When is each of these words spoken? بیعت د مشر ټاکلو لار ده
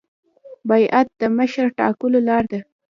بیعت 0.69 1.07
د 1.21 1.23
مشر 1.37 1.65
ټاکلو 1.77 2.19
لار 2.27 2.43
ده 2.51 2.59